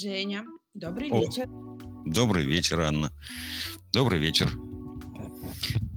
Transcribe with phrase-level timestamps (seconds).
[0.00, 1.46] Женя, добрый О, вечер.
[2.06, 3.12] добрый вечер, Анна.
[3.92, 4.50] Добрый вечер.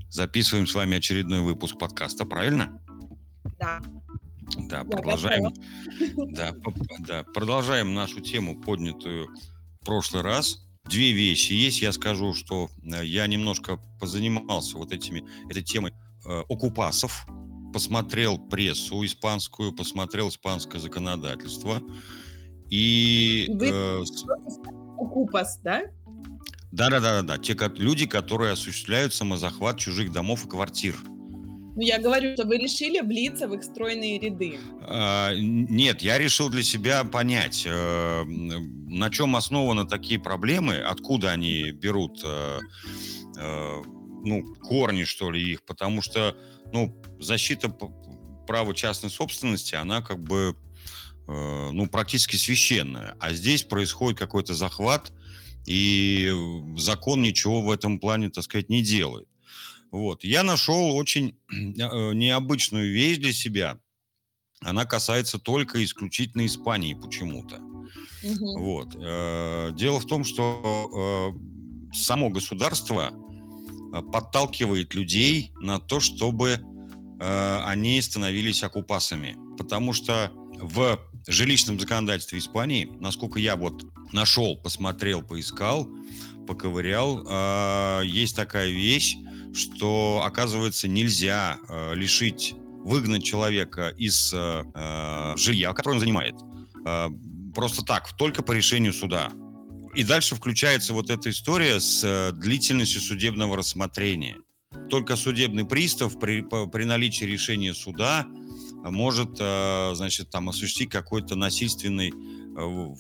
[0.10, 2.82] Записываем с вами очередной выпуск подкаста, правильно?
[3.58, 3.82] Да,
[4.68, 5.44] Да, я продолжаем.
[5.44, 6.28] готова.
[6.36, 6.54] Да,
[7.00, 9.30] да, продолжаем нашу тему, поднятую
[9.80, 10.68] в прошлый раз.
[10.84, 11.82] Две вещи есть.
[11.82, 15.94] Я скажу, что э, я немножко позанимался вот этими, этой темой
[16.26, 17.26] э, оккупасов,
[17.72, 21.82] посмотрел прессу испанскую, посмотрел испанское законодательство.
[22.74, 24.26] И Вы э, с-
[24.98, 25.84] Окупас, да?
[26.72, 30.96] да-да-да-да, те ко- люди, которые осуществляют самозахват чужих домов и квартир.
[31.76, 34.58] Ну, я говорю, что вы решили влиться в их стройные ряды.
[34.82, 41.70] А, Нет, я решил для себя понять, э, на чем основаны такие проблемы, откуда они
[41.72, 42.60] берут, э,
[43.38, 43.82] э,
[44.24, 46.36] ну, корни, что ли, их, потому что,
[46.72, 47.70] ну, защита
[48.48, 50.56] права частной собственности, она как бы,
[51.28, 55.12] э, ну, практически священная, а здесь происходит какой-то захват,
[55.66, 59.28] и э, закон ничего в этом плане, так сказать, не делает.
[59.92, 60.24] Вот.
[60.24, 63.80] Я нашел очень э, необычную вещь для себя.
[64.62, 67.60] Она касается только исключительно Испании почему-то.
[68.24, 68.62] Мгм.
[68.62, 68.96] Вот.
[68.96, 73.12] Э, Дело в том, что э, само государство
[74.12, 76.60] подталкивает людей на то, чтобы
[77.20, 79.38] э, они становились оккупасами.
[79.58, 81.00] Потому что в
[81.32, 85.88] жилищном законодательстве Испании, насколько я вот нашел, посмотрел, поискал,
[86.48, 89.16] поковырял, э, есть такая вещь,
[89.54, 96.36] что, оказывается, нельзя э, лишить, выгнать человека из э, жилья, которое он занимает,
[96.86, 97.08] э,
[97.56, 99.32] просто так, только по решению суда.
[99.96, 104.38] И дальше включается вот эта история с э, длительностью судебного рассмотрения.
[104.90, 108.26] Только судебный пристав при, при наличии решения суда
[108.92, 112.96] может, э, значит, там осуществить какое-то насильственный, э,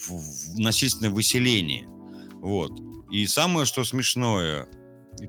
[0.55, 1.85] насильственное выселение.
[2.35, 2.71] Вот.
[3.11, 4.67] И самое, что смешное,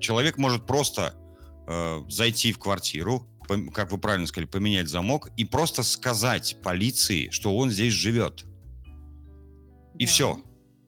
[0.00, 1.14] человек может просто
[1.66, 3.26] э, зайти в квартиру,
[3.72, 8.44] как вы правильно сказали, поменять замок и просто сказать полиции, что он здесь живет.
[9.98, 10.10] И Да.
[10.10, 10.42] все.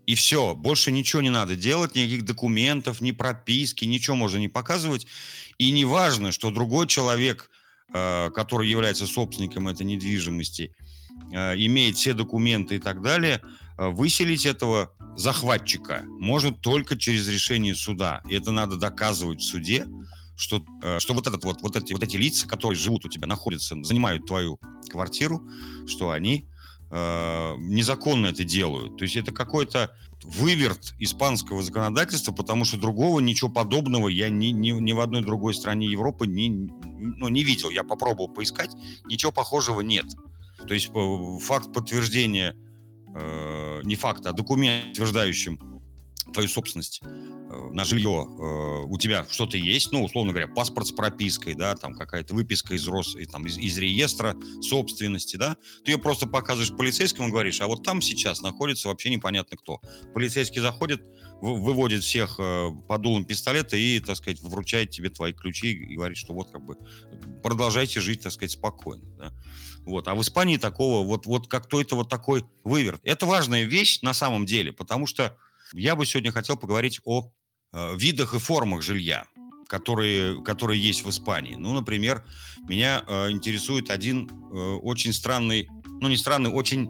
[0.07, 0.55] И все.
[0.55, 5.07] Больше ничего не надо делать, никаких документов, ни прописки, ничего можно не показывать.
[5.59, 7.51] И не важно, что другой человек,
[7.93, 10.75] который является собственником этой недвижимости,
[11.33, 13.41] э, имеет все документы и так далее,
[13.79, 18.23] э, выселить этого захватчика может только через решение суда.
[18.29, 19.87] И это надо доказывать в суде,
[20.37, 23.27] что, э, что вот, этот вот, вот, эти, вот эти лица, которые живут у тебя,
[23.27, 24.61] находятся, занимают твою
[24.91, 25.43] квартиру,
[25.87, 26.47] что они
[26.91, 28.97] э, незаконно это делают.
[28.99, 29.97] То есть это какой-то
[30.27, 35.55] выверт испанского законодательства, потому что другого ничего подобного я ни, ни, ни в одной другой
[35.55, 37.71] стране Европы не, ну, не видел.
[37.71, 38.71] Я попробовал поискать,
[39.07, 40.07] ничего похожего нет.
[40.67, 42.57] То есть э, факт подтверждения,
[43.15, 45.76] э, не факта, а документ, утверждающим
[46.33, 50.93] твою собственность э, на жилье, э, у тебя что-то есть, ну, условно говоря, паспорт с
[50.93, 55.93] пропиской, да, там какая-то выписка из, Рос, и там, из, из реестра собственности, да, ты
[55.93, 59.81] ее просто показываешь полицейскому и говоришь, а вот там сейчас находится вообще непонятно кто.
[60.15, 61.03] Полицейский заходит,
[61.41, 65.95] вы- выводит всех э, под дулом пистолета и, так сказать, вручает тебе твои ключи и
[65.95, 66.77] говорит, что вот как бы
[67.43, 69.33] продолжайте жить, так сказать, спокойно, да.
[69.85, 70.09] Вот.
[70.09, 73.01] А в Испании такого, вот, вот как-то это вот такой выверт.
[73.05, 75.39] Это важная вещь на самом деле, потому что
[75.73, 77.31] я бы сегодня хотел поговорить о
[77.73, 79.27] э, видах и формах жилья,
[79.69, 81.55] которые, которые есть в Испании.
[81.55, 82.25] Ну, например,
[82.69, 85.69] меня э, интересует один э, очень странный,
[86.01, 86.85] ну, не странный, очень,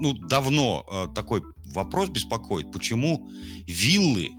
[0.00, 1.42] ну, давно э, такой
[1.74, 2.72] вопрос беспокоит.
[2.72, 3.28] Почему
[3.66, 4.30] виллы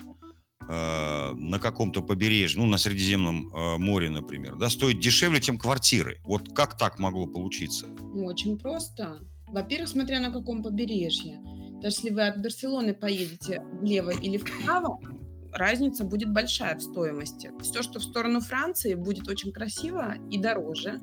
[0.68, 6.20] э, на каком-то побережье, ну, на Средиземном э, море, например, да, стоят дешевле, чем квартиры?
[6.24, 7.88] Вот как так могло получиться?
[8.16, 9.20] Очень просто.
[9.48, 11.40] Во-первых, смотря на каком побережье.
[11.82, 15.00] Даже если вы от Барселоны поедете влево или вправо,
[15.54, 17.52] разница будет большая в стоимости.
[17.62, 21.00] Все, что в сторону Франции, будет очень красиво и дороже.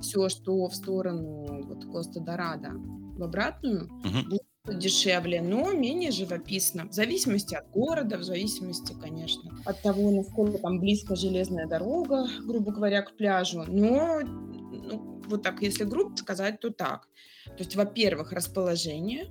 [0.00, 3.88] Все, что в сторону вот, Коста-Дорадо в обратную,
[4.28, 4.42] будет
[4.78, 6.86] дешевле, но менее живописно.
[6.86, 12.72] В зависимости от города, в зависимости, конечно, от того, насколько там близко железная дорога, грубо
[12.72, 13.64] говоря, к пляжу.
[13.66, 17.08] Но ну, вот так, если грубо сказать, то так.
[17.46, 19.26] То есть, во-первых, расположение,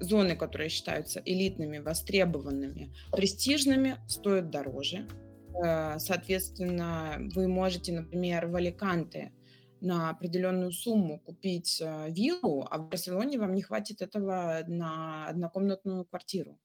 [0.00, 5.06] зоны, которые считаются элитными, востребованными, престижными, стоят дороже.
[5.64, 9.32] Э, Соответственно, вы можете, например, в Аликанте
[9.80, 16.04] на определенную сумму купить э, виллу, а в Барселоне вам не хватит этого на однокомнатную
[16.04, 16.58] квартиру.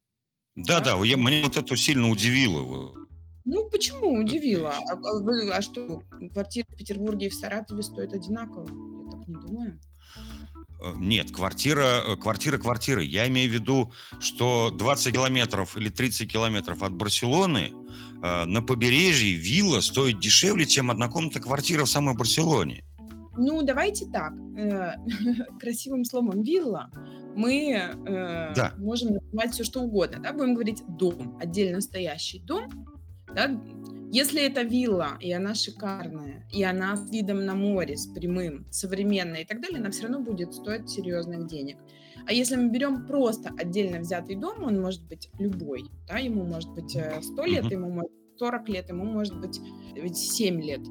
[0.56, 2.94] Да-да, я- мне вот это сильно удивило.
[3.46, 4.20] Ну, почему?
[4.20, 4.70] Удивило.
[4.72, 6.04] А, а вы- а что,
[6.34, 8.68] квартиры в Петербурге и в Саратове стоят одинаково?
[8.68, 9.80] Я так не думаю.
[10.82, 13.04] Э, нет, квартира, э, квартира квартиры.
[13.04, 17.72] Я имею в виду, что 20 километров или 30 километров от Барселоны
[18.24, 22.84] э, на побережье вилла стоит дешевле, чем однокомнатная квартира в самой Барселоне.
[23.38, 24.34] Ну, давайте так.
[25.60, 26.90] Красивым словом вилла
[27.36, 28.74] мы э, да.
[28.78, 30.20] можем называть все что угодно.
[30.20, 30.34] Да?
[30.34, 32.70] Будем говорить дом, отдельно стоящий дом.
[33.34, 33.50] Да?
[34.14, 39.44] Если это вилла, и она шикарная, и она с видом на море, с прямым, современная
[39.44, 41.78] и так далее, она все равно будет стоить серьезных денег.
[42.28, 46.70] А если мы берем просто отдельно взятый дом, он может быть любой, да, ему может
[46.72, 49.62] быть 100 э, лет, ему может быть 40 лет, ему может быть
[50.18, 50.82] 7 лет.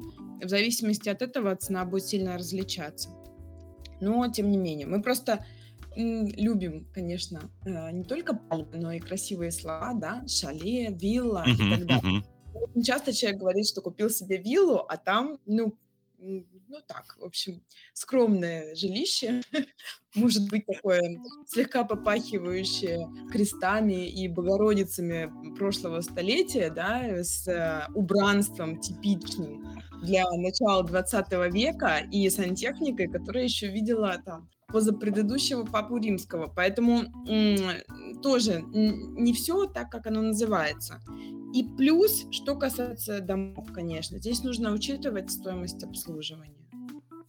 [0.43, 3.09] В зависимости от этого цена будет сильно различаться.
[3.99, 5.45] Но, тем не менее, мы просто
[5.95, 11.85] любим, конечно, э, не только пальмы, но и красивые слова, да, шале, вилла и так
[11.85, 12.23] далее.
[12.83, 15.75] Часто человек говорит, что купил себе виллу, а там, ну,
[16.17, 17.61] ну так, в общем,
[17.93, 19.41] скромное жилище,
[20.15, 21.01] может быть такое
[21.47, 31.31] слегка попахивающее крестами и богородицами прошлого столетия, да, с э, убранством типичным для начала 20
[31.53, 36.47] века и сантехникой, которая еще видела там позапредыдущего папу римского.
[36.47, 37.03] Поэтому
[38.21, 40.99] тоже не все так, как оно называется.
[41.53, 46.55] И плюс, что касается домов, конечно, здесь нужно учитывать стоимость обслуживания.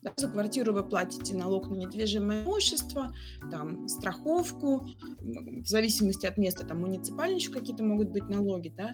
[0.03, 3.15] Да, за квартиру вы платите налог на недвижимое имущество,
[3.53, 4.89] там, страховку,
[5.21, 8.91] в зависимости от места, там, муниципальные еще какие-то могут быть налоги, да,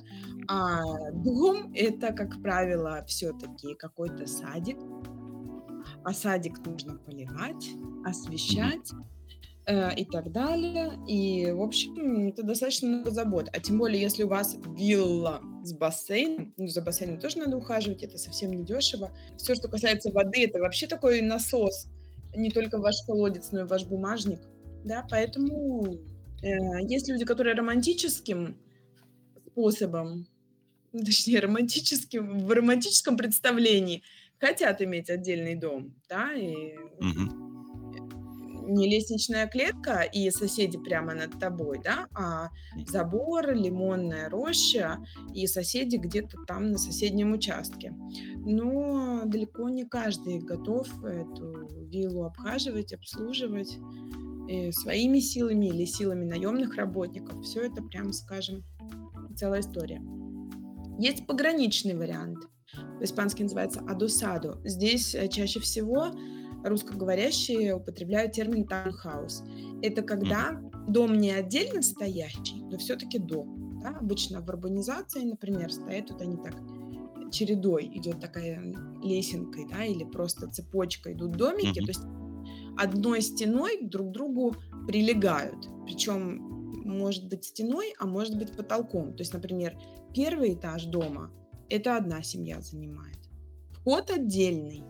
[0.49, 4.77] а дом– это, как правило, все-таки какой-то садик,
[6.09, 7.69] а садик нужно поливать,
[8.03, 8.93] освещать
[9.67, 10.99] э, и так далее.
[11.07, 13.51] И, в общем, это достаточно много забот.
[13.53, 18.03] А тем более, если у вас вилла с бассейном, ну, за бассейном тоже надо ухаживать,
[18.03, 19.11] это совсем не дешево.
[19.37, 21.89] Все, что касается воды, это вообще такой насос.
[22.35, 24.41] Не только ваш колодец, но и ваш бумажник.
[24.87, 25.93] Да, поэтому
[26.43, 28.57] э, есть люди, которые романтическим
[29.47, 30.27] способом,
[30.93, 34.03] точнее, романтическим, в романтическом представлении–
[34.41, 36.75] хотят иметь отдельный дом, да, и
[38.69, 42.51] не лестничная клетка и соседи прямо над тобой, да, а
[42.87, 44.99] забор, лимонная роща
[45.35, 47.95] и соседи где-то там на соседнем участке.
[48.37, 53.79] Но далеко не каждый готов эту виллу обхаживать, обслуживать
[54.49, 57.43] и своими силами или силами наемных работников.
[57.45, 58.65] Все это, прямо скажем,
[59.35, 60.03] целая история.
[60.99, 62.39] Есть пограничный вариант–
[62.99, 64.61] по-испански называется адосадо.
[64.65, 66.09] Здесь э, чаще всего
[66.65, 69.45] русскоговорящие употребляют термин таунхаус.
[69.83, 73.81] Это когда дом не отдельно стоящий, но все-таки дом.
[73.83, 73.91] Да?
[74.01, 76.55] Обычно в урбанизации, например, стоят вот они так
[77.31, 78.61] чередой, идет такая
[79.03, 81.85] лесенкой, да, или просто цепочкой идут домики, mm-hmm.
[81.85, 82.03] то есть
[82.79, 84.55] одной стеной друг к другу
[84.87, 85.69] прилегают.
[85.85, 86.39] Причем
[86.85, 89.15] может быть стеной, а может быть потолком.
[89.15, 89.77] То есть, например,
[90.15, 91.31] первый этаж дома
[91.69, 93.19] это одна семья занимает.
[93.73, 94.85] Вход отдельный,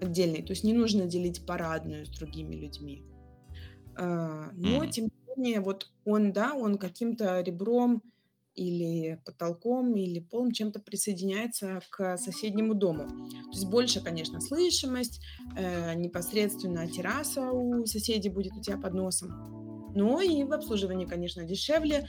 [0.00, 3.04] отдельный, то есть не нужно делить парадную с другими людьми.
[3.96, 8.02] А, но, тем не менее, вот он, да, он каким-то ребром
[8.54, 13.08] или потолком, или полом чем-то присоединяется к соседнему дому.
[13.08, 15.20] То есть больше, конечно, слышимость,
[15.56, 19.92] э, непосредственно терраса у соседей будет у тебя под носом.
[19.94, 22.08] Но и в обслуживании, конечно, дешевле.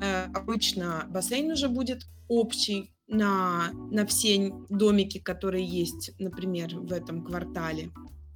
[0.00, 7.24] Э, обычно бассейн уже будет общий, на, на все домики, которые есть, например, в этом
[7.24, 7.90] квартале.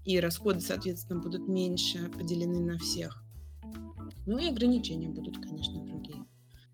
[0.04, 3.22] И расходы, соответственно, будут меньше, поделены на всех.
[4.26, 6.24] Ну и ограничения будут, конечно, другие.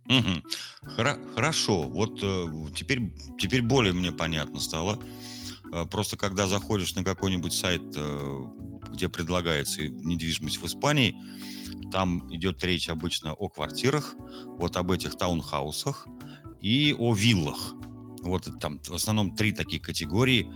[0.09, 0.97] Угу.
[1.35, 4.99] Хорошо, вот э, теперь, теперь более мне понятно стало.
[5.73, 8.45] Э, просто когда заходишь на какой-нибудь сайт, э,
[8.92, 11.14] где предлагается недвижимость в Испании,
[11.92, 14.16] там идет речь обычно о квартирах,
[14.59, 16.09] вот об этих таунхаусах
[16.61, 17.75] и о виллах.
[18.23, 20.50] Вот там в основном три такие категории,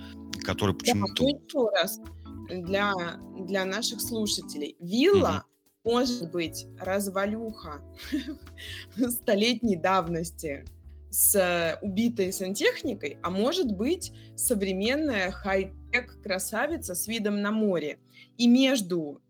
[0.44, 1.24] которые почему-то...
[1.24, 2.00] Да, еще раз,
[2.48, 2.92] для,
[3.38, 4.76] для наших слушателей.
[4.80, 5.46] Вилла
[5.84, 5.94] угу.
[5.94, 7.82] может быть развалюха
[9.08, 10.64] столетней давности
[11.10, 17.98] с убитой сантехникой, а может быть современная хай-тек красавица с видом на море.
[18.36, 19.22] И между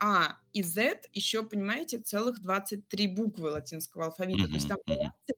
[0.00, 4.42] а и Z еще, понимаете, целых 23 буквы латинского алфавита.
[4.42, 4.46] Mm-hmm.
[4.46, 4.78] То есть там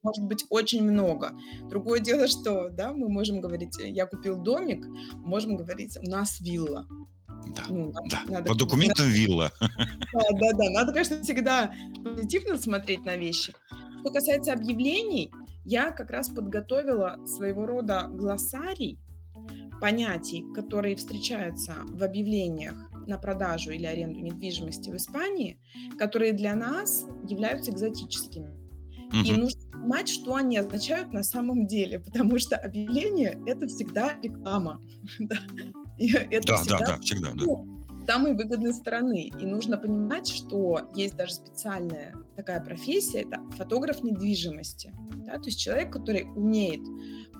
[0.02, 1.32] может быть очень много.
[1.68, 6.86] Другое дело, что да, мы можем говорить, я купил домик, можем говорить, у нас вилла.
[7.56, 8.22] Да, ну, да.
[8.28, 9.52] Надо, по документам надо, вилла.
[10.12, 10.70] Да, да, да.
[10.70, 13.52] Надо, конечно, всегда позитивно смотреть на вещи.
[14.00, 15.32] Что касается объявлений,
[15.64, 18.98] я как раз подготовила своего рода глоссарий
[19.80, 25.58] понятий, которые встречаются в объявлениях на продажу или аренду недвижимости в Испании,
[25.98, 28.50] которые для нас являются экзотическими.
[29.12, 29.40] И Мгм.
[29.42, 34.80] нужно понимать, что они означают на самом деле, потому что объявление это всегда реклама.
[35.18, 35.36] Да.
[35.98, 37.44] И Да, да, всегда да, всегда, да.
[37.44, 37.66] ну,
[38.02, 39.30] с самой выгодной стороны.
[39.38, 44.92] И нужно понимать, что есть даже специальная такая профессия, это фотограф недвижимости.
[45.26, 45.34] Да?
[45.34, 46.80] То есть человек, который умеет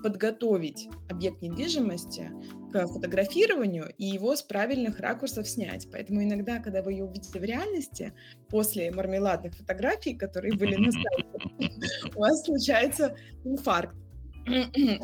[0.03, 2.29] подготовить объект недвижимости
[2.73, 5.87] к фотографированию и его с правильных ракурсов снять.
[5.91, 8.13] Поэтому иногда, когда вы ее увидите в реальности,
[8.49, 13.95] после мармеладных фотографий, которые были на сайте, у вас случается инфаркт.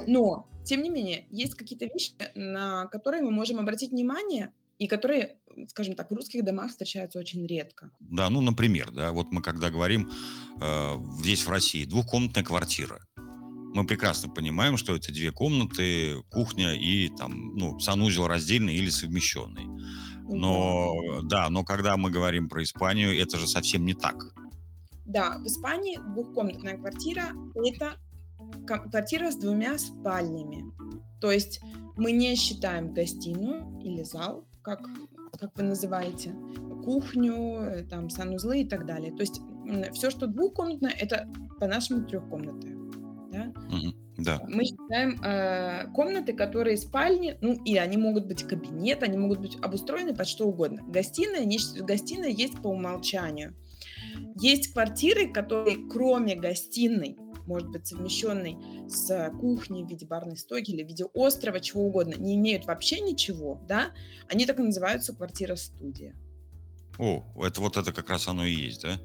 [0.06, 5.38] Но, тем не менее, есть какие-то вещи, на которые мы можем обратить внимание, и которые,
[5.68, 7.92] скажем так, в русских домах встречаются очень редко.
[8.00, 10.10] Да, ну, например, да, вот мы когда говорим
[10.62, 13.00] э, здесь в России двухкомнатная квартира,
[13.74, 19.68] мы прекрасно понимаем, что это две комнаты, кухня и там, ну, санузел раздельный или совмещенный.
[20.28, 24.16] Но, да, но когда мы говорим про Испанию, это же совсем не так.
[25.06, 27.96] Да, в Испании двухкомнатная квартира– это
[28.68, 30.66] квартира с двумя спальнями.
[31.20, 31.62] То есть
[31.98, 34.82] мы не считаем гостиную или зал, как,
[35.40, 36.36] как вы называете,
[36.84, 39.12] кухню, э, там, санузлы и так далее.
[39.12, 39.42] То есть
[39.94, 41.28] все, что двухкомнатное, это
[41.60, 42.79] по-нашему трехкомнатное.
[43.32, 43.54] Да?
[44.18, 44.42] Да.
[44.48, 49.58] Мы считаем э, комнаты, которые спальни, ну и они могут быть кабинет, они могут быть
[49.62, 50.84] обустроены под что угодно.
[50.88, 53.56] Гостиная, не, гостиная есть по умолчанию.
[54.36, 58.58] Есть квартиры, которые кроме гостиной, может быть совмещенной
[58.90, 63.00] с кухней в виде барной стойки или в виде острова, чего угодно, не имеют вообще
[63.00, 63.92] ничего, да,
[64.28, 66.16] они так и называются квартира-студия.
[66.98, 69.00] О, это вот это как раз оно и есть, да?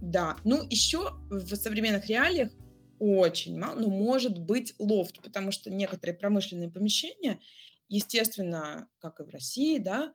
[0.00, 2.50] Да, ну еще в современных реалиях
[3.02, 7.40] очень мало, но может быть лофт, потому что некоторые промышленные помещения,
[7.88, 10.12] естественно, как и в России, да,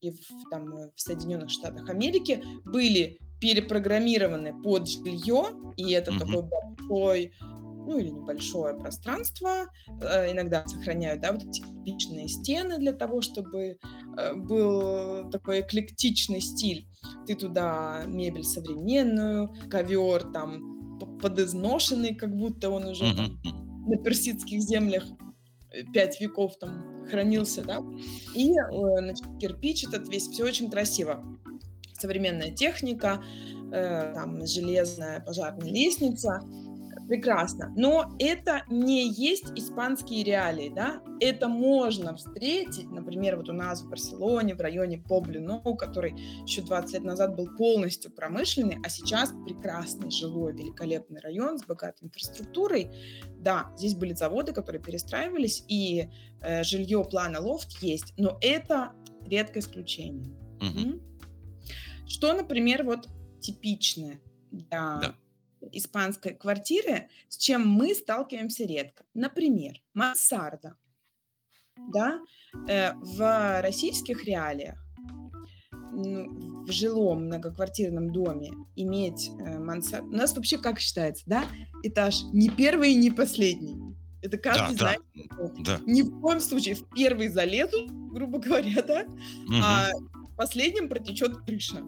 [0.00, 6.20] и в, там, э, в Соединенных Штатах Америки, были перепрограммированы под жилье, и это Мгм.
[6.20, 9.66] такой большой, ну или небольшое пространство,
[10.00, 13.78] э, иногда сохраняют, да, вот эти типичные стены для того, чтобы
[14.16, 16.86] э, был такой эклектичный стиль.
[17.26, 20.79] Ты туда мебель современную, ковер там
[21.20, 23.40] п- подизношенный, как будто он уже там
[23.86, 25.04] на персидских землях
[25.72, 27.82] э, пять веков там хранился, да,
[28.34, 31.24] и э, значит, кирпич этот весь, все очень красиво.
[31.98, 33.22] Современная техника,
[33.72, 36.42] э, там железная пожарная лестница,
[37.10, 37.72] прекрасно.
[37.76, 43.88] Но это не есть испанские реалии, да, это можно встретить, например, вот у нас в
[43.88, 46.12] Барселоне, в районе Поблино, который
[46.46, 52.06] еще 20 лет назад был полностью промышленный, а сейчас прекрасный жилой великолепный район с богатой
[52.06, 52.92] инфраструктурой.
[53.40, 56.08] Да, здесь были заводы, которые перестраивались, и
[56.42, 58.92] э, жилье плана лофт есть, но это
[59.26, 60.32] редкое исключение.
[60.60, 61.00] М?
[62.06, 63.08] Что, например, вот
[63.40, 64.20] типичное
[64.52, 65.14] для Да.
[65.72, 69.04] Испанской квартиры, с чем мы сталкиваемся редко.
[69.14, 70.76] Например, мансарда.
[71.92, 72.20] Да?
[72.68, 74.78] Э, в российских реалиях
[75.92, 80.08] ну, в жилом многоквартирном доме иметь э, мансарду...
[80.08, 81.44] У нас вообще как считается, да?
[81.82, 83.76] Этаж не первый и не последний.
[84.22, 85.00] Это Да, каждый да, знает.
[85.32, 85.80] что да.
[85.86, 89.04] Ни в коем случае в первый залезу, грубо говоря, да,
[89.46, 89.62] Мгм.
[89.62, 89.90] а
[90.32, 91.80] в последнем протечет крыша.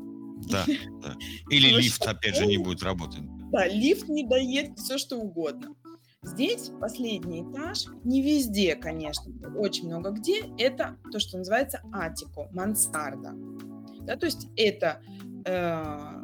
[0.48, 0.64] Да,
[1.02, 1.16] да.
[1.50, 3.22] Или лифт, опять же, не будет работать.
[3.52, 5.74] Да, лифт не дает все, что угодно.
[6.22, 13.34] Здесь последний этаж, не везде, конечно, очень много где, это то, что называется атико, мансарда.
[14.02, 15.02] Да, то есть это
[15.44, 16.22] э,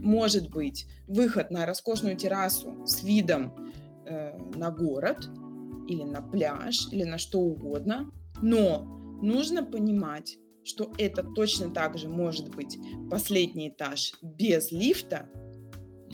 [0.00, 3.72] может быть выход на роскошную террасу с видом
[4.04, 5.30] э, на город
[5.88, 8.10] или на пляж или на что угодно,
[8.42, 8.82] но
[9.22, 12.78] нужно понимать, что это точно так же может быть
[13.10, 15.28] последний этаж без лифта,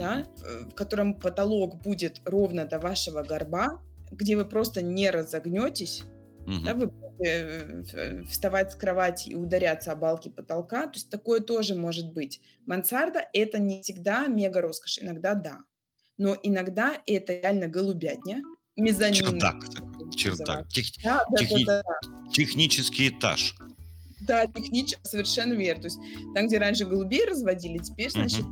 [0.00, 3.80] да, э, в котором потолок будет ровно до вашего горба,
[4.11, 6.02] где вы просто не разогнетесь,
[6.47, 6.64] Мгм.
[6.64, 10.87] да, вы будете э, вставать с кровати и ударяться о балки потолка.
[10.87, 12.40] То есть такое тоже может быть.
[12.66, 15.59] Мансарда– это не всегда мега роскошь, иногда да.
[16.19, 18.42] Но иногда это реально голубятня,
[18.76, 19.14] мезонин.
[19.14, 19.57] Чердак.
[20.16, 20.69] Чердак.
[20.69, 22.30] Тех- Да, да, техни- да, да.
[22.33, 23.54] Технический этаж.
[24.21, 25.83] Да, технически совершенно верно.
[25.83, 25.99] То есть
[26.35, 28.45] там, где раньше голубей разводили, теперь, значит,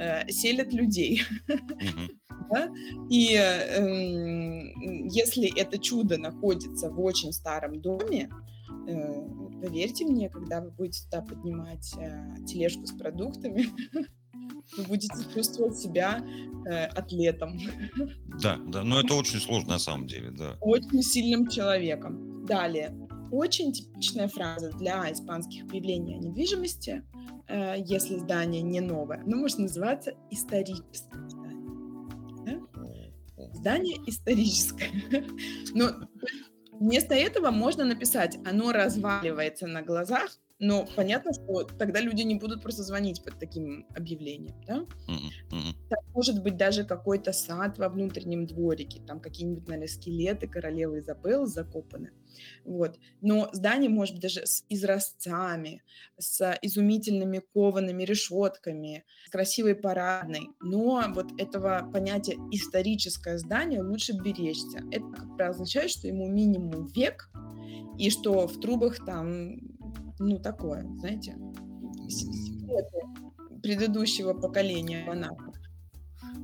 [0.00, 1.22] э, селят людей.
[1.48, 2.10] Мгм.
[2.50, 2.70] да?
[3.08, 4.72] И э,
[5.08, 8.30] если это чудо находится в очень старом доме,
[8.88, 9.28] э,
[9.62, 13.66] поверьте мне, когда вы будете туда поднимать э, тележку с продуктами,
[14.76, 16.24] вы будете чувствовать себя
[16.66, 17.58] э, атлетом,
[18.42, 18.82] Да, да.
[18.82, 20.56] Но это очень сложно на самом деле, да.
[20.60, 22.44] очень сильным человеком.
[22.46, 22.90] Далее,
[23.30, 27.02] очень типичная фраза для испанских объявлений о недвижимости,
[27.48, 32.60] э, если здание не новое, оно может называться историческое здание.
[33.36, 33.50] Да?
[33.54, 34.90] Здание историческое.
[35.74, 36.08] Но
[36.72, 42.62] вместо этого можно написать, оно разваливается на глазах, но понятно, что тогда люди не будут
[42.62, 44.86] просто звонить под таким объявлением, да?
[45.88, 51.46] Там может быть даже какой-то сад во внутреннем дворике, там какие-нибудь, наверное, скелеты королевы Изабеллы
[51.46, 52.10] закопаны.
[52.64, 52.98] Вот.
[53.22, 55.82] Но здание может быть даже с изразцами,
[56.18, 60.50] с изумительными коваными решетками, с красивой парадной.
[60.60, 64.84] Но вот этого понятия историческое здание лучше беречься.
[64.90, 67.30] Это как бы означает, что ему минимум век,
[67.98, 69.58] и что в трубах там
[70.20, 71.36] ну, такое, знаете,
[73.62, 75.54] предыдущего поколения монахов.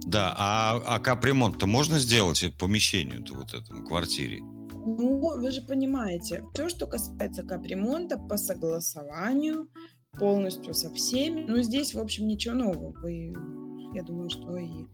[0.06, 4.40] Да, а, а капремонт-то можно сделать помещению-то вот этому квартире?
[4.40, 9.68] Ну, вы же понимаете, все, что касается капремонта по согласованию,
[10.18, 11.44] полностью со всеми.
[11.46, 12.92] Ну, здесь, в общем, ничего нового.
[13.02, 13.34] Вы,
[13.94, 14.86] я думаю, что и,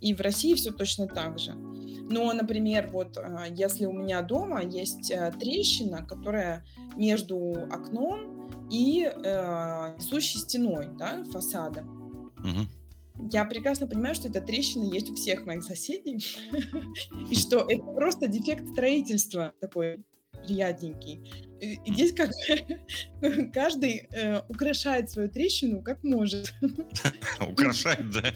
[0.00, 1.54] и в России все точно так же.
[1.54, 6.64] Но, например, вот а, если у меня дома есть э, трещина, которая
[6.96, 11.82] между окном и э, несущей стеной да, фасада.
[12.38, 13.28] Угу.
[13.32, 16.24] Я прекрасно понимаю, что эта трещина есть у всех моих соседей,
[17.30, 20.04] и что это просто дефект строительства такой
[20.44, 21.32] приятненький.
[21.60, 22.30] И здесь как
[23.52, 26.54] каждый э, украшает свою трещину как может.
[27.40, 28.32] Украшает, да?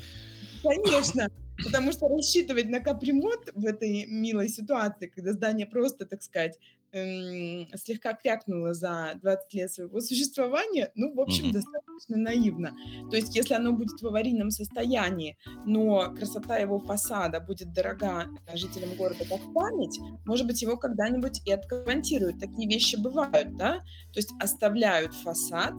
[0.62, 1.28] Конечно.
[1.64, 6.58] Потому что рассчитывать на капремонт в этой милой ситуации, когда здание просто, так сказать,
[6.92, 11.52] эм, слегка крякнуло за 20 лет своего существования, ну, в общем, mm-hmm.
[11.52, 12.72] достаточно наивно.
[13.10, 15.36] То есть, если оно будет в аварийном состоянии,
[15.66, 21.52] но красота его фасада будет дорога жителям города как память, может быть, его когда-нибудь и
[21.52, 22.40] откомонтируют.
[22.40, 23.78] Такие вещи бывают, да?
[24.12, 25.75] То есть оставляют фасад,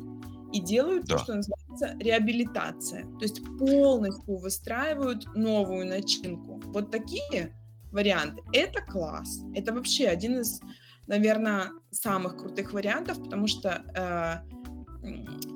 [0.51, 1.17] и делают да.
[1.17, 3.03] то, что называется реабилитация.
[3.03, 6.61] То есть полностью выстраивают новую начинку.
[6.65, 7.53] Вот такие
[7.91, 8.41] варианты.
[8.53, 9.41] Это класс.
[9.53, 10.61] Это вообще один из,
[11.07, 15.07] наверное, самых крутых вариантов, потому что, э,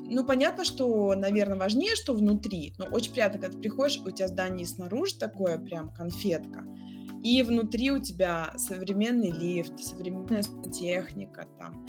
[0.07, 4.27] ну, понятно, что, наверное, важнее, что внутри, но очень приятно, когда ты приходишь, у тебя
[4.27, 6.65] здание снаружи такое прям конфетка,
[7.23, 11.87] и внутри у тебя современный лифт, современная техника, там,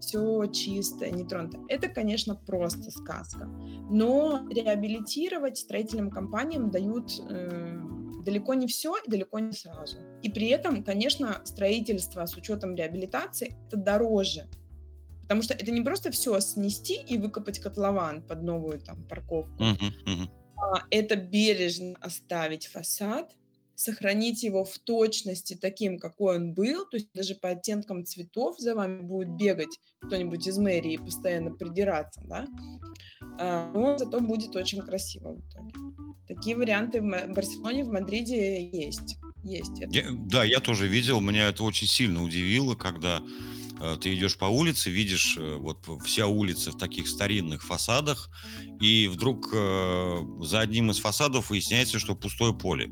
[0.00, 1.58] все чистое, не тронуто.
[1.68, 3.46] Это, конечно, просто сказка.
[3.90, 7.78] Но реабилитировать строительным компаниям дают э,
[8.24, 9.98] далеко не все и далеко не сразу.
[10.22, 14.48] И при этом, конечно, строительство с учетом реабилитации это дороже.
[15.22, 19.62] Потому что это не просто все снести и выкопать котлован под новую там парковку.
[19.62, 20.28] Uh-huh, uh-huh.
[20.56, 23.34] А это бережно оставить фасад,
[23.78, 28.74] сохранить его в точности таким, какой он был, то есть даже по оттенкам цветов за
[28.74, 32.48] вами будет бегать кто-нибудь из мэрии и постоянно придираться, да,
[33.38, 35.72] а, но зато будет очень красиво в итоге.
[36.26, 39.16] Такие варианты в Барселоне, в Мадриде есть.
[39.44, 39.78] Есть.
[39.92, 43.22] Я, да, я тоже видел, меня это очень сильно удивило, когда
[43.80, 48.28] э, ты идешь по улице, видишь э, вот вся улица в таких старинных фасадах,
[48.80, 52.90] и вдруг э, за одним из фасадов выясняется, что пустое поле.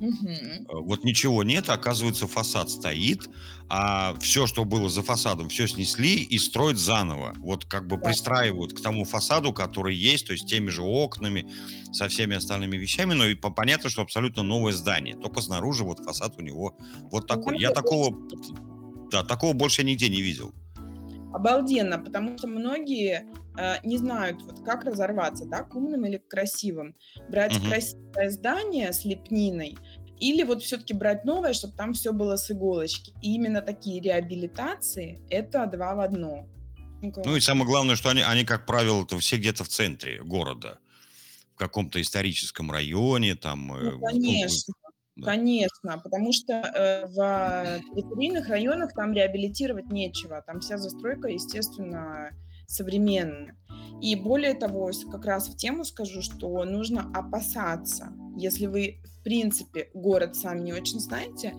[0.00, 0.82] Угу.
[0.84, 3.28] Вот ничего нет, оказывается, фасад стоит,
[3.68, 7.34] а все, что было за фасадом, все снесли и строят заново.
[7.38, 8.08] Вот как бы да.
[8.08, 11.46] пристраивают к тому фасаду, который есть, то есть теми же окнами,
[11.92, 15.16] со всеми остальными вещами, но и понятно, что абсолютно новое здание.
[15.16, 16.76] Только снаружи вот фасад у него
[17.10, 17.58] вот такой.
[17.58, 18.16] Я такого,
[19.10, 20.52] да, такого больше нигде не видел.
[21.34, 23.26] Обалденно, потому что многие
[23.58, 26.94] э, не знают, вот как разорваться, да, к умным или к красивым.
[27.28, 27.66] Брать угу.
[27.66, 29.76] красивое здание с лепниной
[30.20, 33.12] или вот все-таки брать новое, чтобы там все было с иголочки.
[33.20, 36.46] И именно такие реабилитации– это два в одно.
[37.02, 40.78] Ну и самое главное, что они, они как правило, это все где-то в центре города,
[41.54, 43.74] в каком-то историческом районе, там.
[43.74, 44.72] Э, ну, конечно.
[45.16, 45.26] Да.
[45.26, 50.42] Конечно, потому что э, в периферийных районах там реабилитировать нечего.
[50.44, 52.30] Там вся застройка, естественно,
[52.66, 53.56] современная.
[54.02, 58.12] И более того, как раз в тему скажу, что нужно опасаться.
[58.36, 61.54] Если вы, в принципе, город сам не очень знаете,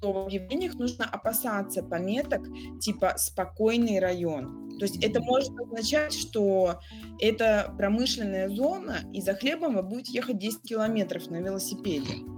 [0.00, 2.42] то в объявлениях нужно опасаться пометок
[2.80, 4.68] типа «спокойный район».
[4.78, 6.80] То есть это может означать, что
[7.18, 12.35] это промышленная зона, и за хлебом вы будете ехать 10 километров на велосипеде.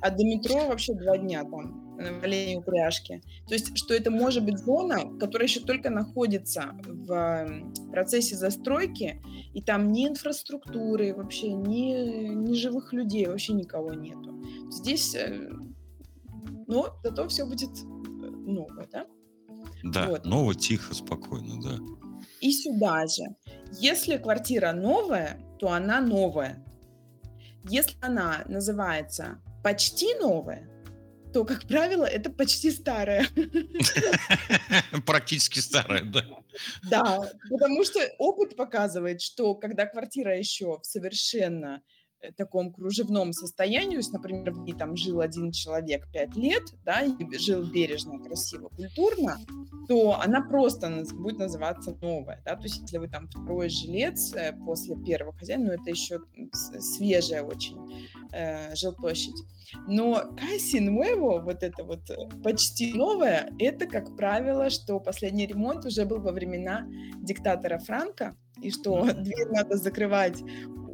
[0.00, 3.22] А до метро вообще два дня там в оленей упряжке.
[3.48, 9.20] То есть, что это может быть зона, которая еще только находится в процессе застройки,
[9.52, 14.40] и там ни инфраструктуры вообще, ни, ни живых людей, вообще никого нету.
[14.70, 15.50] Здесь, э,
[16.68, 19.06] но зато все будет э, новое, да?
[19.82, 20.24] Да, Вот.
[20.24, 21.78] ново, тихо, спокойно, да.
[22.40, 23.24] И сюда же.
[23.80, 26.64] Если квартира новая, то она новая.
[27.64, 30.68] Если она называется почти новая,
[31.32, 33.26] то, как правило, это почти старая.
[35.06, 36.24] Практически старая, да.
[36.88, 41.82] Да, потому что опыт показывает, что когда квартира еще в совершенно
[42.36, 47.02] таком кружевном состоянии, то есть, например, в ней там жил один человек пять лет, да,
[47.02, 49.38] и жил бережно, красиво, культурно,
[49.88, 54.52] то она просто будет называться новая, да, то есть если вы там второй жилец э,
[54.64, 56.20] после первого хозяина, ну это еще
[56.52, 57.76] свежая очень
[58.32, 59.42] э, жилплощадь.
[59.86, 65.84] Но Касси Нуэво, вот это вот э, почти новое, это, как правило, что последний ремонт
[65.84, 66.86] уже был во времена
[67.20, 70.42] диктатора Франка, и что дверь надо закрывать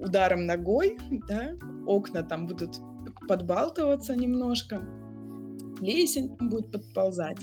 [0.05, 1.53] ударом ногой, да,
[1.87, 2.81] окна там будут
[3.29, 4.83] подбалтываться немножко,
[5.79, 7.38] плесень будет подползать.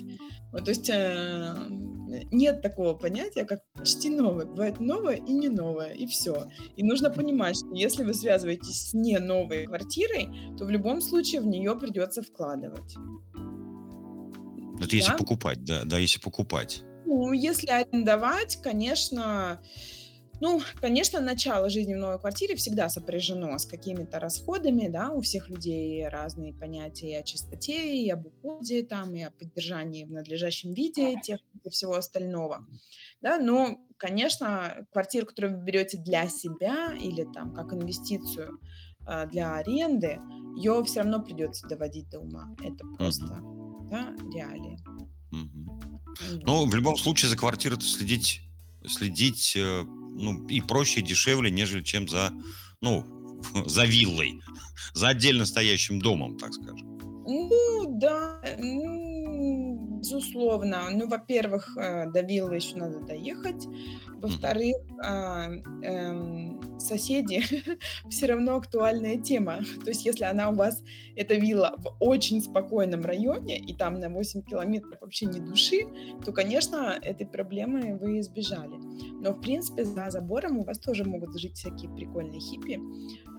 [0.52, 1.56] Вот, то есть э,
[2.32, 4.46] нет такого понятия, как почти новое.
[4.46, 6.48] Бывает новое и не новое, и все.
[6.76, 11.42] И нужно понимать, что если вы связываетесь с не новой квартирой, то в любом случае
[11.42, 12.96] в нее придется вкладывать.
[14.82, 15.18] Это если Да?
[15.18, 16.84] покупать, да, да, если покупать.
[17.06, 19.62] Ну, если арендовать, конечно,
[20.42, 25.50] ну, конечно, начало жизни в новой квартире всегда сопряжено с какими-то расходами, да, у всех
[25.50, 30.74] людей разные понятия и о чистоте, и об уходе, там, и о поддержании в надлежащем
[30.74, 32.66] виде техники и всего остального,
[33.22, 38.60] да, но, конечно, квартиру, которую вы берете для себя или там как инвестицию
[39.06, 40.20] а, для аренды,
[40.58, 43.28] ее все равно придется доводить до ума, это просто,
[43.92, 44.80] да, реалии.
[44.88, 46.44] Вот.
[46.44, 48.42] Ну, в любом случае за квартирой следить,
[48.88, 52.32] следить, э, ну, и проще, и дешевле, нежели чем за,
[52.82, 53.06] ну,
[53.66, 54.40] за виллой,
[54.94, 56.98] за отдельно стоящим домом, так скажем.
[57.26, 59.11] Ну да, м,
[60.02, 60.90] безусловно.
[60.92, 63.68] Ну, во-первых, э, до виллы еще надо доехать.
[64.22, 65.50] Во-вторых, а,
[65.84, 67.42] эм, соседи
[68.10, 69.60] все равно актуальная тема.
[69.84, 70.84] То есть, если она у вас,
[71.16, 75.86] эта вилла в очень спокойном районе, и там на 8 километров вообще ни души,
[76.26, 78.76] то, конечно, этой проблемы вы избежали.
[79.22, 82.80] Но, в принципе, за забором у вас тоже могут жить всякие прикольные хиппи.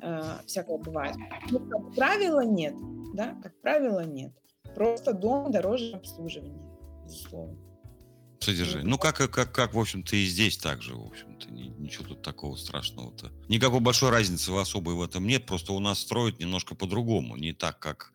[0.02, 1.16] э, Всякое бывает.
[1.50, 2.74] Ну, как правило, нет.
[3.14, 4.32] Да, как правило, нет.
[4.74, 6.62] Просто дом дороже обслуживания,
[7.04, 7.56] безусловно.
[8.40, 8.88] Содержание.
[8.88, 11.50] Ну, как, как, как, в общем-то, и здесь так же, в общем-то.
[11.52, 13.30] ни- ничего тут такого страшного-то.
[13.48, 17.78] Никакой большой разницы особой в этом нет, просто у нас строят немножко по-другому, не так,
[17.78, 18.11] как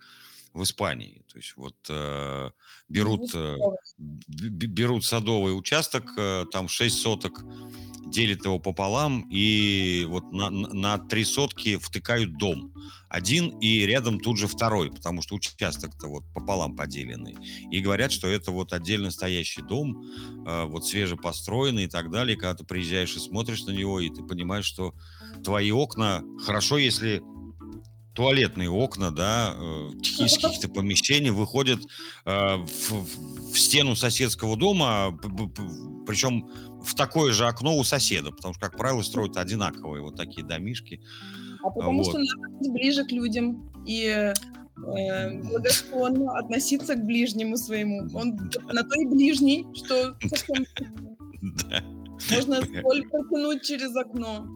[0.57, 1.23] в Испании.
[1.31, 2.49] То есть вот э,
[2.89, 3.55] берут, э,
[3.97, 7.43] берут садовый участок, э, там 6 соток,
[8.07, 12.73] делят его пополам, и вот на, на на три сотки втыкают дом.
[13.09, 17.37] Один и рядом тут же второй, потому что участок-то вот пополам поделенный.
[17.71, 20.03] И говорят, что это вот отдельно стоящий дом,
[20.45, 22.35] э, вот свежепостроенный и так далее.
[22.35, 24.93] Когда ты приезжаешь и смотришь на него, и ты понимаешь, что
[25.43, 27.21] твои окна, хорошо, если
[28.17, 31.79] туалетные окна, да, э, из каких-то помещений выходят
[32.25, 35.15] э, в, в- стену соседского дома,
[36.07, 36.49] причем
[36.83, 40.99] в такое же окно у соседа, потому что, как правило, строят одинаковые вот такие домишки.
[41.63, 42.09] А потому Вот.
[42.09, 44.33] что надо быть ближе к людям и э,
[45.43, 48.09] благосклонно относиться к ближнему своему.
[48.17, 48.35] Он
[48.73, 50.65] на то и ближний, что совсем
[51.69, 51.83] Да.
[52.35, 54.47] можно столь протянуть через окно.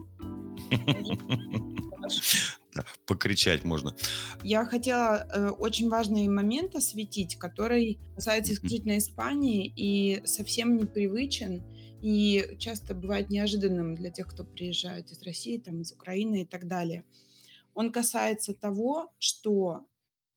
[3.06, 3.94] Покричать можно.
[4.42, 11.62] Я хотела э, очень важный момент осветить, который касается исключительно Испании и совсем непривычен,
[12.02, 16.66] и часто бывает неожиданным для тех, кто приезжает из России, там, из Украины и так
[16.66, 17.04] далее.
[17.74, 19.86] Он касается того, что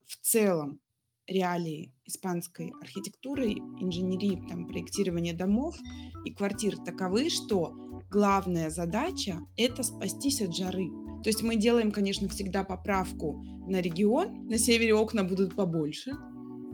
[0.05, 0.79] в целом
[1.27, 5.75] реалии испанской архитектуры, инженерии, там, проектирования домов
[6.23, 7.73] и квартир таковы, что
[8.11, 10.87] главная задача– это спастись от жары.
[11.25, 14.45] То есть мы делаем, конечно, всегда поправку на регион.
[14.47, 16.11] На севере окна будут побольше,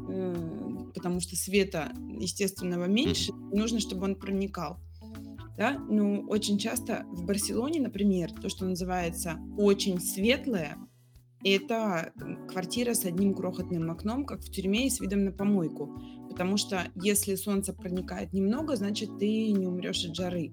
[0.10, 0.36] э,
[0.94, 3.32] потому что света естественного меньше.
[3.54, 4.78] Нужно, чтобы он проникал.
[5.56, 5.80] Да?
[5.90, 10.76] Ну, очень часто в Барселоне, например, то, что называется очень светлое,
[11.46, 12.12] это
[12.50, 15.98] квартира с одним крохотным окном, как в тюрьме и с видом на помойку.
[16.30, 20.52] Потому что если солнце проникает немного, значит, ты не умрешь от жары.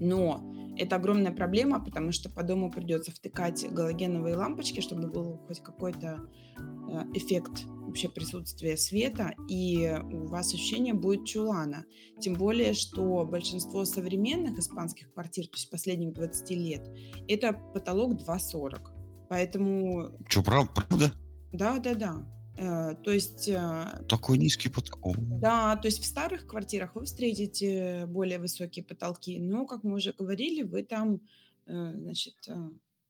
[0.00, 5.62] Но это огромная проблема, потому что по дому придется втыкать галогеновые лампочки, чтобы был хоть
[5.62, 6.20] какой-то
[6.56, 11.84] э, эффект вообще присутствия света, и у вас ощущение будет чулана.
[12.20, 16.88] Тем более, что большинство современных испанских квартир, то есть последних 20 лет,
[17.28, 18.80] это потолок 2,40.
[19.28, 21.12] Поэтому, Что, правда?
[21.52, 22.37] да, да, да.
[22.58, 25.16] Э, то есть, э, Такой низкий потолок.
[25.40, 30.12] да, то есть в старых квартирах вы встретите более высокие потолки, но, как мы уже
[30.12, 31.20] говорили, вы там,
[31.66, 32.34] э, значит,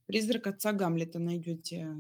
[0.07, 1.97] призрак отца Гамлета найдете,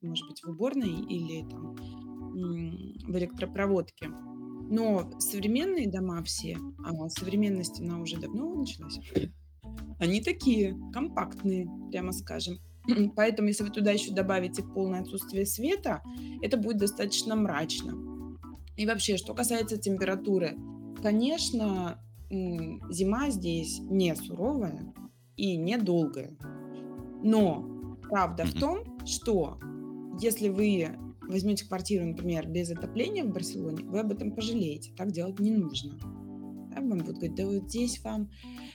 [0.00, 4.08] может быть, в уборной или там в электропроводке.
[4.68, 8.98] Но современные дома все, а современность, она уже давно началась,
[10.00, 12.58] они такие компактные, прямо скажем.
[13.14, 16.02] Поэтому, если вы туда еще добавите полное отсутствие света,
[16.42, 17.94] это будет достаточно мрачно.
[18.76, 20.56] И вообще, что касается температуры,
[21.02, 21.98] конечно,
[22.30, 24.92] зима здесь не суровая
[25.36, 26.36] и не долгая.
[27.22, 29.58] Но правда в том, что
[30.20, 30.88] если вы
[31.22, 34.92] возьмете квартиру, например, без отопления в Барселоне, вы об этом пожалеете.
[34.96, 35.98] Так делать не нужно.
[36.80, 38.30] Вам будут говорить, да вот здесь вам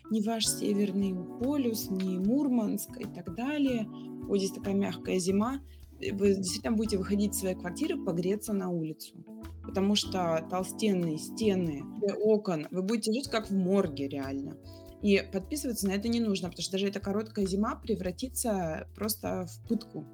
[0.10, 3.88] не ваш северный полюс, не Мурманск и так далее.
[4.28, 5.62] Вот здесь такая мягкая зима.
[6.00, 9.16] Вы действительно будете выходить из своей квартиры погреться на улицу.
[9.64, 11.84] Потому что толстенные стены,
[12.24, 14.58] окон, вы будете жить как в морге реально.
[15.02, 19.68] И подписываться на это не нужно, потому что даже эта короткая зима превратится просто в
[19.68, 20.06] пытку.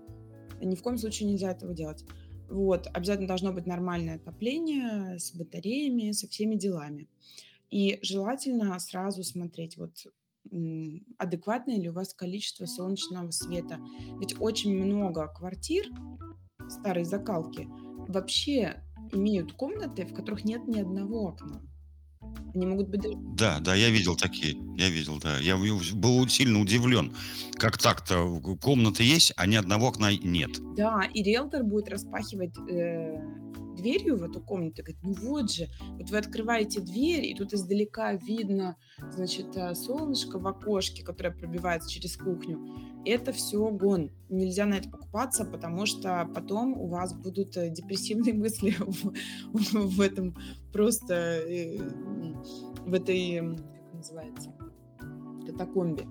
[0.62, 2.04] Ни в коем случае нельзя этого делать.
[2.50, 7.10] Вот, обязательно должно быть нормальное отопление с батареями, со всеми делами.
[7.70, 9.94] И желательно сразу смотреть, вот
[11.18, 13.80] адекватное ли у вас количество солнечного света.
[14.20, 15.88] Ведь очень много квартир
[16.70, 17.68] старой закалки
[18.08, 21.62] вообще имеют комнаты, в которых нет ни одного окна.
[22.54, 23.16] Они могут быть даже...
[23.18, 24.58] Да, да, я видел такие.
[24.78, 25.38] Я видел, да.
[25.40, 27.14] Я был сильно удивлен.
[27.54, 28.40] Как так-то?
[28.62, 30.52] Комнаты есть, а ни одного окна нет.
[30.76, 33.16] Да, и риэлтор будет распахивать э,
[33.78, 38.14] дверью в эту комнату, говорит, ну вот же, вот вы открываете дверь, и тут издалека
[38.14, 38.76] видно,
[39.12, 42.60] значит, э, солнышко в окошке, которое пробивается через кухню.
[43.06, 44.12] Это все гон.
[44.30, 49.14] Нельзя на это покупаться, потому что потом у вас будут э, депрессивные мысли в,
[49.54, 50.36] в этом
[50.74, 51.78] просто, э,
[52.86, 54.54] в этой, как называется,
[55.46, 56.06] катакомбе.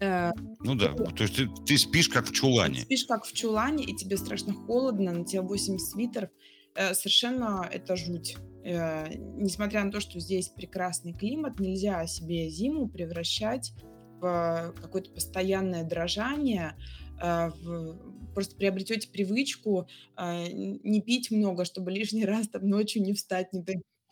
[0.00, 2.80] Ну да, то есть ты, ты спишь как в чулане.
[2.80, 6.30] Спишь как в чулане, и тебе страшно холодно, на тебя 8 свитеров.
[6.76, 8.36] Э, совершенно это жуть.
[8.64, 9.06] Э,
[9.36, 13.72] несмотря на то, что здесь прекрасный климат, нельзя себе зиму превращать
[14.20, 16.74] в какое-то постоянное дрожание,
[17.20, 23.52] э, в, просто приобретете привычку не пить много, чтобы лишний раз там ночью не встать,
[23.52, 23.62] не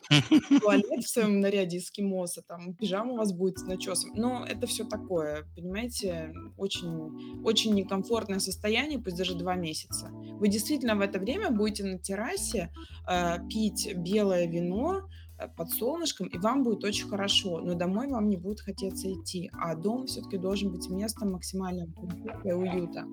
[0.61, 4.11] туалет в своем наряде эскимоса, там пижама у вас будет с начесом.
[4.15, 10.09] Но это все такое, понимаете, очень, очень некомфортное состояние, пусть даже два месяца.
[10.11, 12.71] Вы действительно в это время будете на террасе
[13.09, 18.29] э, пить белое вино, э, под солнышком, и вам будет очень хорошо, но домой вам
[18.29, 23.05] не будет хотеться идти, а дом все-таки должен быть местом максимального комфорта и уюта.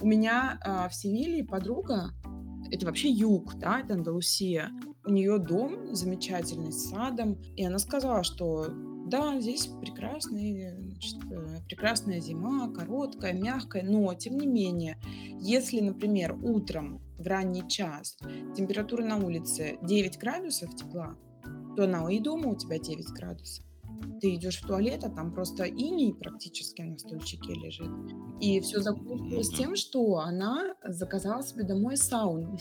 [0.00, 2.10] У меня э, в Севилье подруга,
[2.70, 4.70] это вообще юг, да, это Андалусия,
[5.06, 8.66] у нее дом замечательный с садом, и она сказала, что
[9.06, 14.98] да, здесь прекрасный, значит, э, прекрасная зима, короткая, мягкая, но тем не менее,
[15.40, 18.16] если, например, утром в ранний час
[18.56, 21.16] температура на улице 9 градусов тепла,
[21.76, 23.64] то она и дома у тебя 9 градусов.
[24.20, 27.90] Ты идешь в туалет, а там просто иней практически на стульчике лежит.
[28.40, 32.58] И все закончилось тем, что она заказала себе домой сауну.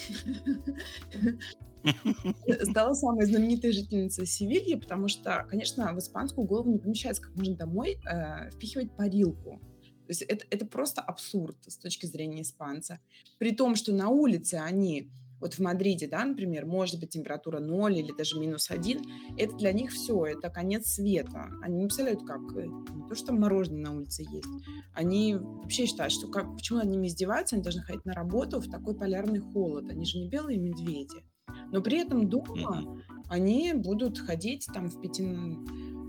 [2.69, 7.56] стала самой знаменитой жительницей Севильи, потому что, конечно, в испанскую голову не помещается, как можно
[7.56, 9.60] домой э, впихивать парилку.
[10.06, 13.00] То есть это, это просто абсурд с точки зрения испанца.
[13.38, 17.98] При том, что на улице они, вот в Мадриде, да, например, может быть температура 0
[17.98, 19.02] или даже минус 1,
[19.38, 21.50] это для них все, это конец света.
[21.62, 24.50] Они не представляют, как, э, не то, что мороженое на улице есть,
[24.93, 28.69] они вообще считают, что как, почему над ними издеваются, они должны ходить на работу в
[28.69, 31.24] такой полярный холод, они же не белые медведи.
[31.71, 35.23] Но при этом дома они будут ходить там в пяти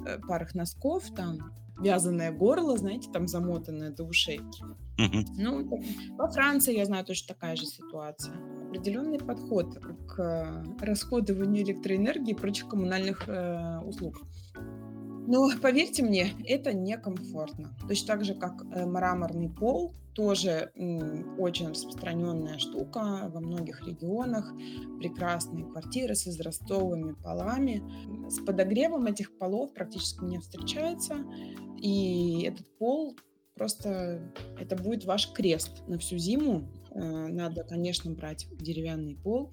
[0.06, 1.38] э, парах носков, там
[1.78, 4.40] вязаное горло, знаете, там замотанное до ушей.
[5.36, 5.68] Ну,
[6.16, 8.34] во Франции, я знаю, точно такая же ситуация.
[8.68, 14.22] Определенный подход к расходованию электроэнергии и прочих коммунальных э, услуг.
[15.26, 17.74] Но поверьте мне, это некомфортно.
[17.88, 20.70] Точно так же, как э, мраморный пол, тоже
[21.38, 24.52] очень распространенная штука во многих регионах.
[24.98, 27.82] Прекрасные квартиры с израстовыми полами.
[28.28, 31.24] С подогревом этих полов практически не встречается.
[31.78, 33.16] И этот пол
[33.54, 36.68] просто, это будет ваш крест на всю зиму.
[36.90, 39.52] Э, надо, конечно, брать деревянный пол,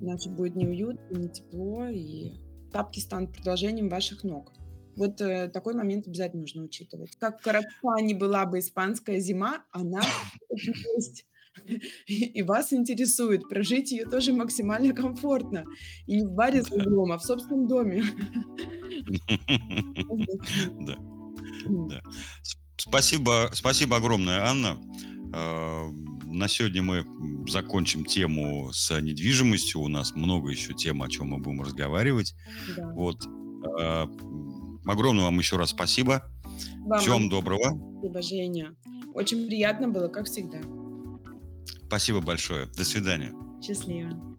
[0.00, 2.32] иначе будет неуютно, не тепло, и
[2.72, 4.52] тапки станут продолжением ваших ног.
[4.96, 7.16] Вот э, такой момент обязательно нужно учитывать.
[7.18, 10.02] Как коротка не была бы испанская зима, она
[10.50, 11.26] есть.
[12.06, 15.64] и вас интересует, прожить ее тоже максимально комфортно.
[16.06, 18.04] И не в баре за углом, а в собственном доме.
[20.80, 20.96] Да,
[21.66, 22.02] да.
[22.76, 24.78] Спасибо спасибо огромное, Анна.
[25.32, 25.88] А,
[26.24, 27.06] на сегодня мы,
[27.48, 29.80] закончим тему с недвижимостью.
[29.80, 32.34] У нас много еще тем, о чем мы будем разговаривать.
[32.76, 32.92] Да.
[32.92, 33.16] Вот.
[34.90, 36.22] Огромное вам еще раз спасибо.
[36.80, 37.78] Вам огромное доброго.
[38.00, 38.74] спасибо, Женя.
[39.14, 40.58] Очень приятно было, как всегда.
[41.86, 42.66] Спасибо большое.
[42.76, 43.32] До свидания.
[43.62, 44.29] Счастливо.